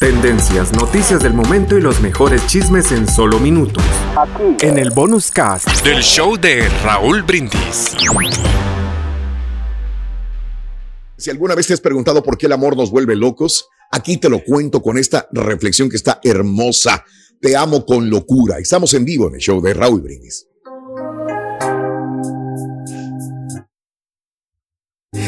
[0.00, 3.84] Tendencias, noticias del momento y los mejores chismes en solo minutos.
[4.16, 4.56] Aquí.
[4.66, 7.94] En el bonus cast del show de Raúl Brindis.
[11.16, 14.28] Si alguna vez te has preguntado por qué el amor nos vuelve locos, aquí te
[14.28, 17.04] lo cuento con esta reflexión que está hermosa.
[17.40, 18.58] Te amo con locura.
[18.58, 20.48] Estamos en vivo en el show de Raúl Brindis.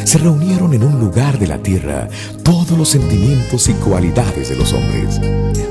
[0.07, 2.09] Se reunieron en un lugar de la tierra
[2.45, 5.21] todos los sentimientos y cualidades de los hombres.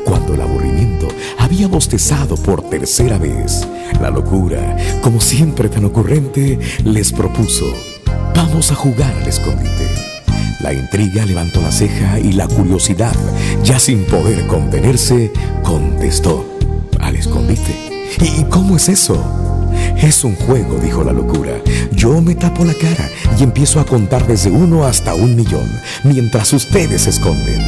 [0.04, 1.08] Cuando el aburrimiento
[1.40, 3.66] había bostezado por tercera vez,
[4.02, 7.66] la locura, como siempre tan ocurrente, les propuso,
[8.36, 9.90] vamos a jugar al escondite.
[10.60, 13.16] La intriga levantó la ceja y la curiosidad,
[13.64, 15.32] ya sin poder contenerse,
[15.64, 16.46] contestó,
[17.00, 18.06] al escondite.
[18.20, 19.45] ¿Y cómo es eso?
[19.98, 21.62] Es un juego, dijo la locura.
[21.94, 23.10] Yo me tapo la cara
[23.40, 25.70] y empiezo a contar desde uno hasta un millón,
[26.04, 27.64] mientras ustedes se esconden.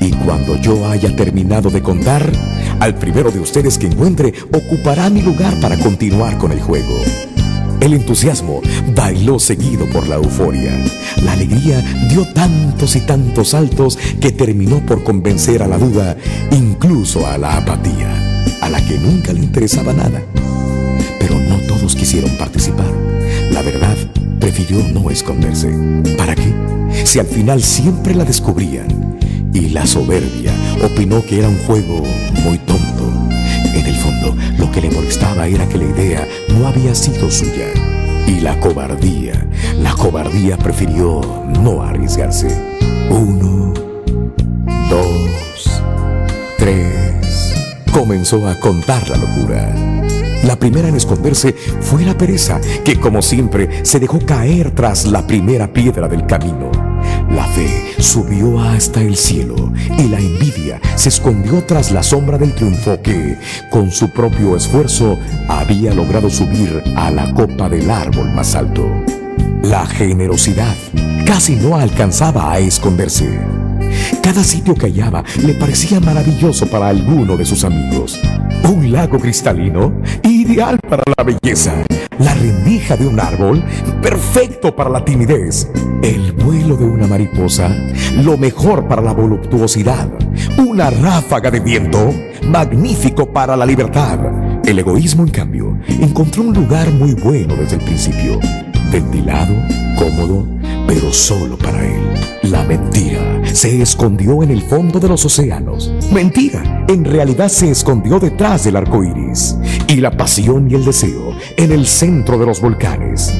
[0.00, 2.30] Y cuando yo haya terminado de contar,
[2.80, 6.98] al primero de ustedes que encuentre ocupará mi lugar para continuar con el juego.
[7.80, 8.62] El entusiasmo
[8.94, 10.72] bailó seguido por la euforia.
[11.22, 16.16] La alegría dio tantos y tantos saltos que terminó por convencer a la duda,
[16.50, 20.22] incluso a la apatía, a la que nunca le interesaba nada
[21.26, 21.35] pero
[21.94, 22.90] quisieron participar.
[23.52, 23.96] La verdad,
[24.40, 25.70] prefirió no esconderse.
[26.16, 26.52] ¿Para qué?
[27.04, 29.18] Si al final siempre la descubrían.
[29.52, 32.02] Y la soberbia opinó que era un juego
[32.44, 33.10] muy tonto.
[33.74, 37.68] En el fondo, lo que le molestaba era que la idea no había sido suya.
[38.26, 39.46] Y la cobardía,
[39.78, 41.20] la cobardía prefirió
[41.62, 42.48] no arriesgarse.
[43.10, 43.72] Uno,
[44.90, 45.82] dos,
[46.58, 47.54] tres.
[47.92, 49.95] Comenzó a contar la locura.
[50.46, 55.26] La primera en esconderse fue la pereza, que como siempre se dejó caer tras la
[55.26, 56.70] primera piedra del camino.
[57.28, 62.54] La fe subió hasta el cielo y la envidia se escondió tras la sombra del
[62.54, 63.36] triunfo que,
[63.70, 68.88] con su propio esfuerzo, había logrado subir a la copa del árbol más alto.
[69.62, 70.76] La generosidad
[71.26, 73.40] casi no alcanzaba a esconderse.
[74.22, 78.20] Cada sitio que hallaba le parecía maravilloso para alguno de sus amigos.
[78.64, 79.92] Un lago cristalino,
[80.46, 81.74] ideal para la belleza.
[82.18, 83.62] La rendija de un árbol,
[84.00, 85.68] perfecto para la timidez.
[86.02, 87.68] El vuelo de una mariposa,
[88.22, 90.08] lo mejor para la voluptuosidad.
[90.58, 92.12] Una ráfaga de viento,
[92.48, 94.18] magnífico para la libertad.
[94.64, 98.38] El egoísmo, en cambio, encontró un lugar muy bueno desde el principio.
[98.90, 99.54] Ventilado,
[99.98, 100.46] cómodo,
[100.86, 102.02] pero solo para él.
[102.44, 105.90] La mentira se escondió en el fondo de los océanos.
[106.12, 109.56] Mentira, en realidad se escondió detrás del arco iris.
[109.88, 113.32] Y la pasión y el deseo en el centro de los volcanes.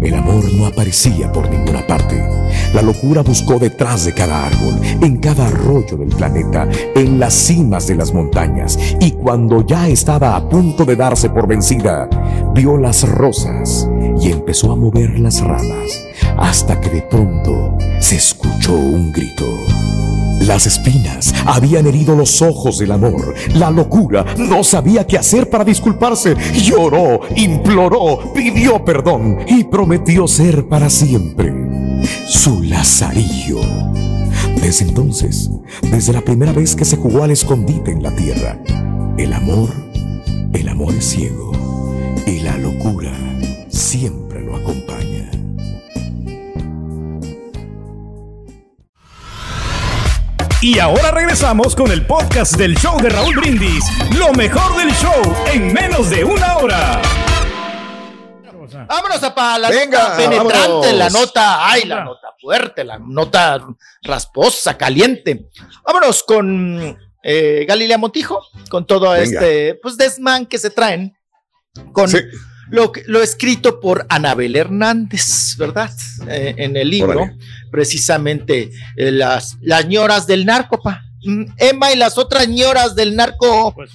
[0.00, 2.22] El amor no aparecía por ninguna parte.
[2.72, 7.86] La locura buscó detrás de cada árbol, en cada arroyo del planeta, en las cimas
[7.86, 12.08] de las montañas, y cuando ya estaba a punto de darse por vencida,
[12.54, 13.88] vio las rosas
[14.20, 16.02] y empezó a mover las ramas
[16.36, 19.77] hasta que de pronto se escuchó un grito.
[20.48, 23.34] Las espinas habían herido los ojos del amor.
[23.54, 26.34] La locura no sabía qué hacer para disculparse.
[26.54, 31.52] Lloró, imploró, pidió perdón y prometió ser para siempre
[32.26, 33.60] su lazarillo.
[34.62, 35.50] Desde entonces,
[35.82, 38.58] desde la primera vez que se jugó al escondite en la tierra,
[39.18, 39.68] el amor,
[40.54, 41.52] el amor es ciego
[42.26, 43.12] y la locura
[43.68, 44.97] siempre lo acompaña.
[50.60, 53.84] Y ahora regresamos con el podcast del show de Raúl Brindis.
[54.18, 55.14] Lo mejor del show
[55.52, 57.00] en menos de una hora.
[58.88, 63.64] Vámonos a la nota penetrante, la nota, ay, la nota fuerte, la nota
[64.02, 65.48] rasposa, caliente.
[65.86, 71.16] Vámonos con eh, Galilea Montijo, con todo este pues desmán que se traen
[71.92, 72.10] con
[72.70, 75.90] lo, lo escrito por Anabel Hernández, ¿verdad?
[76.28, 77.30] Eh, en el libro,
[77.70, 81.02] precisamente eh, las, las ñoras del narco, pa.
[81.24, 83.74] Mm, Emma y las otras ñoras del narco.
[83.74, 83.90] Pues,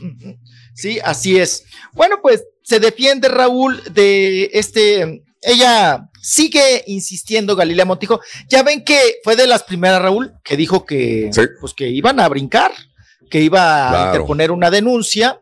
[0.74, 1.66] sí, así es.
[1.94, 8.22] Bueno, pues se defiende Raúl de este, ella sigue insistiendo Galilea Montijo.
[8.48, 11.30] Ya ven que fue de las primeras, Raúl, que dijo que,
[11.60, 12.72] pues que iban a brincar,
[13.30, 15.40] que iba a interponer una denuncia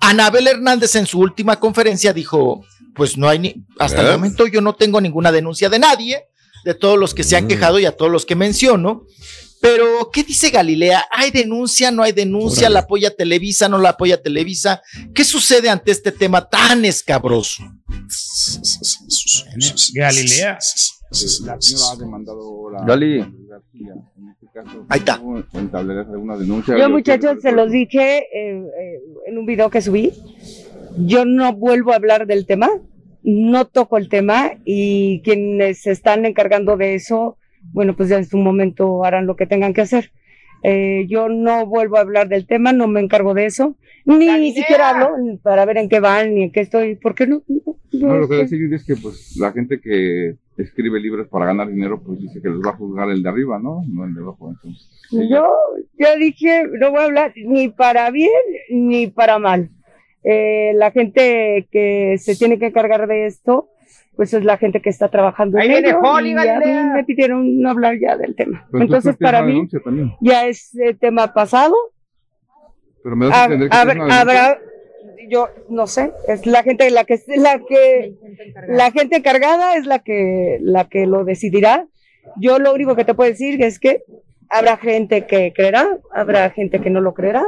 [0.00, 2.64] Anabel Hernández en su última conferencia dijo,
[2.94, 6.24] pues no hay ni, hasta el momento yo no tengo ninguna denuncia de nadie,
[6.64, 7.48] de todos los que se han mm.
[7.48, 9.04] quejado y a todos los que menciono.
[9.60, 11.06] Pero, ¿qué dice Galilea?
[11.10, 11.90] ¿Hay denuncia?
[11.90, 12.70] ¿No hay denuncia?
[12.70, 13.68] ¿La apoya Televisa?
[13.68, 14.82] ¿No la apoya Televisa?
[15.14, 17.64] ¿Qué sucede ante este tema tan escabroso?
[19.94, 20.58] Galilea.
[21.44, 22.84] La señora ha demandado la.
[22.84, 23.24] Gali.
[24.88, 25.20] Ahí está.
[26.78, 30.12] Yo, muchachos, se los dije eh, eh, en un video que subí.
[30.96, 32.68] Yo no vuelvo a hablar del tema,
[33.22, 37.36] no toco el tema y quienes se están encargando de eso,
[37.72, 40.12] bueno, pues ya en su momento harán lo que tengan que hacer.
[40.62, 44.90] Eh, yo no vuelvo a hablar del tema, no me encargo de eso, ni, siquiera
[44.90, 45.10] hablo
[45.42, 47.42] para ver en qué van ni en qué estoy, porque no.
[47.92, 52.02] No, lo que decir es que pues la gente que escribe libros para ganar dinero,
[52.02, 53.82] pues dice que los va a juzgar el de arriba, ¿no?
[53.88, 54.50] No el de abajo.
[54.50, 55.46] Entonces, yo
[55.98, 58.30] ya dije, no voy a hablar ni para bien
[58.70, 59.70] ni para mal.
[60.24, 63.70] Eh, la gente que se tiene que encargar de esto,
[64.16, 66.00] pues es la gente que está trabajando en ello.
[66.24, 68.66] Y a mí me pidieron no hablar ya del tema.
[68.72, 69.68] Entonces, para mí,
[70.20, 71.74] ya es eh, tema pasado.
[73.02, 73.76] Pero me das a, entender que
[74.12, 74.58] habrá,
[75.28, 78.14] yo no sé, es la gente la que la que
[78.68, 81.86] la gente encargada es la que la que lo decidirá.
[82.36, 84.02] Yo lo único que te puedo decir es que
[84.48, 87.44] habrá gente que creerá, habrá gente que no lo creerá.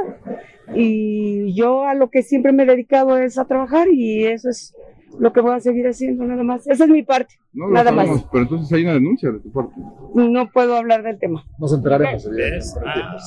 [0.73, 4.73] Y yo a lo que siempre me he dedicado es a trabajar y eso es
[5.19, 6.65] lo que voy a seguir haciendo, nada más.
[6.67, 8.07] Esa es mi parte, nada más.
[8.31, 9.75] Pero entonces hay una denuncia de tu parte.
[10.15, 11.43] No puedo hablar del tema.
[11.59, 12.27] Nos enteraremos.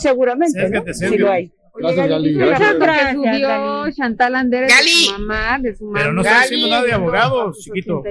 [0.01, 0.83] Seguramente, ¿no?
[0.93, 1.53] Si lo hay.
[1.77, 2.35] Gracias, Gali.
[2.35, 5.99] Gracias, gracias, subió Chantal Andere de su mamá, de su mamá.
[5.99, 8.03] Pero no está haciendo nada de abogados, chiquito.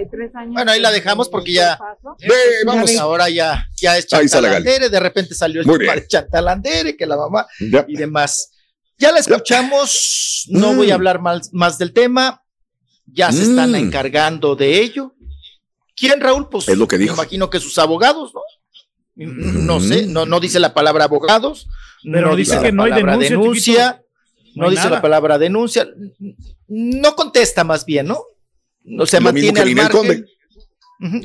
[0.48, 1.80] Bueno, ahí la dejamos porque ya.
[2.66, 4.90] vamos, ahora ya, ya es Chantal Andere.
[4.90, 7.48] De repente salió el de Chantal Andere, que la mamá
[7.88, 8.52] y demás.
[8.98, 10.46] Ya la escuchamos.
[10.50, 10.96] No voy a mm.
[10.96, 12.44] hablar más, más del tema.
[13.06, 13.76] Ya se están mm.
[13.76, 15.14] encargando de ello.
[15.96, 16.50] ¿Quién, Raúl?
[16.50, 17.16] Pues es lo que dijo.
[17.16, 18.42] Me imagino que sus abogados, ¿no?
[19.16, 21.68] No sé, no, no dice la palabra abogados,
[22.04, 24.02] pero no dice que no hay denuncia,
[24.56, 25.88] no, dice la palabra denuncia,
[26.68, 28.20] no contesta más bien, ¿no?
[29.00, 30.26] O sea, mantiene al margen.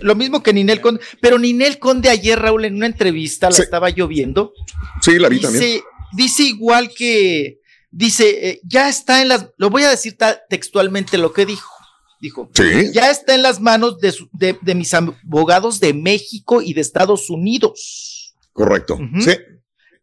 [0.01, 3.91] Lo mismo que Ninel Conde, pero Ninel Conde ayer, Raúl, en una entrevista, la estaba
[3.91, 4.53] lloviendo.
[5.01, 5.83] Sí, la vi dice, también.
[6.13, 7.61] Dice igual que,
[7.91, 10.17] dice, eh, ya está en las, lo voy a decir
[10.49, 11.73] textualmente lo que dijo.
[12.21, 12.51] Dijo,
[12.93, 14.13] ya está en las manos de,
[14.61, 18.35] de, mis abogados de México y de Estados Unidos.
[18.53, 18.99] Correcto.
[19.21, 19.33] Sí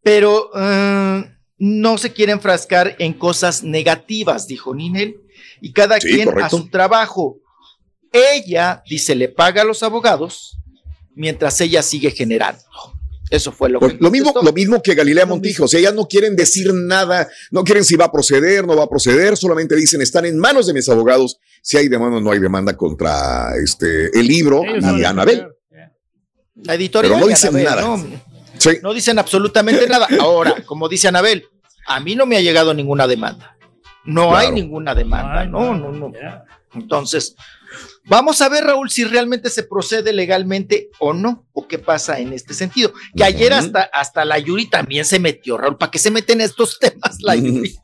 [0.05, 5.15] pero eh, no se quiere enfrascar en cosas negativas, dijo Ninel,
[5.61, 7.37] y cada quien a su trabajo.
[8.11, 10.59] Ella, dice, le paga a los abogados
[11.15, 12.61] mientras ella sigue generando.
[13.29, 13.97] Eso fue lo que.
[13.99, 15.65] Lo mismo, lo mismo que Galilea Montijo.
[15.65, 18.83] O sea, ellas no quieren decir nada, no quieren si va a proceder, no va
[18.83, 21.39] a proceder, solamente dicen están en manos de mis abogados.
[21.61, 25.47] Si hay demanda, no hay demanda contra este el libro y Anabel.
[26.55, 27.13] La editorial.
[27.13, 27.97] Pero no dicen nada.
[28.81, 30.07] No dicen absolutamente nada.
[30.19, 31.47] Ahora, como dice Anabel,
[31.87, 33.57] a mí no me ha llegado ninguna demanda.
[34.05, 35.45] No hay ninguna demanda.
[35.45, 36.11] no, no, no.
[36.75, 37.35] Entonces,
[38.05, 42.33] vamos a ver, Raúl, si realmente se procede legalmente o no, o qué pasa en
[42.33, 42.93] este sentido.
[43.15, 45.77] Que ayer hasta, hasta la Yuri también se metió, Raúl.
[45.77, 47.75] ¿Para qué se meten estos temas la Yuri?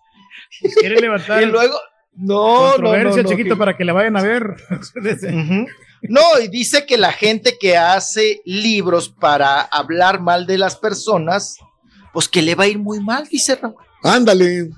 [0.80, 1.42] Quiere levantar.
[1.44, 1.78] y luego,
[2.16, 4.56] no, no, no, chiquito, para que la vayan a ver.
[6.10, 11.58] No, y dice que la gente que hace libros para hablar mal de las personas,
[12.12, 13.76] pues que le va a ir muy mal, dice Raúl.
[14.02, 14.72] Ándale.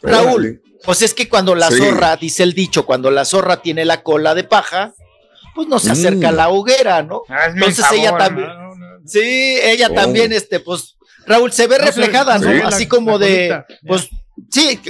[0.00, 4.02] Raúl, pues es que cuando la zorra, dice el dicho, cuando la zorra tiene la
[4.02, 4.94] cola de paja,
[5.54, 6.52] pues no se acerca a la mm.
[6.52, 7.22] hoguera, ¿no?
[7.28, 8.48] Ah, Entonces ella también.
[9.06, 9.94] Sí, ella oh.
[9.94, 10.96] también, este, pues,
[11.26, 12.66] Raúl se ve reflejada, ¿no?
[12.66, 14.08] Así como de, pues,
[14.50, 14.80] sí,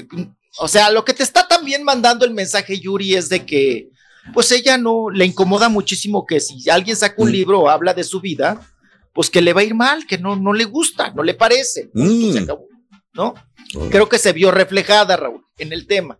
[0.58, 3.90] o sea, lo que te está también mandando el mensaje, Yuri, es de que
[4.34, 7.32] pues ella no le incomoda muchísimo que si alguien saca un mm.
[7.32, 8.60] libro o habla de su vida,
[9.12, 11.90] pues que le va a ir mal, que no, no le gusta, no le parece.
[11.94, 12.46] Mm.
[13.12, 13.34] ¿No?
[13.90, 16.18] Creo que se vio reflejada, Raúl, en el tema.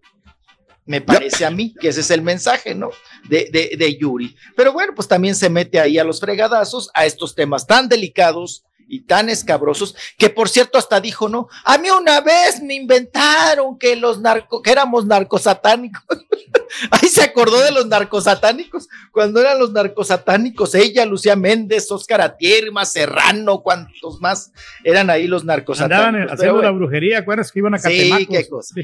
[0.86, 2.90] Me parece a mí que ese es el mensaje, ¿no?
[3.28, 4.34] De, de, de Yuri.
[4.56, 8.64] Pero bueno, pues también se mete ahí a los fregadazos, a estos temas tan delicados
[8.90, 11.48] y tan escabrosos, que por cierto hasta dijo, ¿no?
[11.64, 16.02] A mí una vez me inventaron que los narcos, que éramos narcosatánicos.
[16.90, 22.84] Ahí se acordó de los narcosatánicos, cuando eran los narcosatánicos, ella, Lucía Méndez, Óscar Atierma,
[22.84, 24.52] Serrano, cuantos más
[24.84, 26.06] eran ahí los narcosatánicos.
[26.06, 28.18] Andaban haciendo la brujería, ¿acuerdas que iban a Catemacos?
[28.20, 28.74] Sí, qué cosa.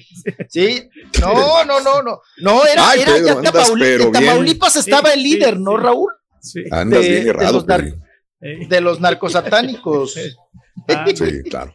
[0.48, 0.88] Sí,
[1.20, 3.52] no, no, no, no, no, era, era ya
[4.12, 6.12] Tamaulipas, estaba el líder, ¿no, Raúl?
[6.40, 6.64] Sí.
[6.70, 7.64] Andas bien errado,
[8.40, 10.14] de los narcosatánicos.
[10.14, 11.74] sí, claro.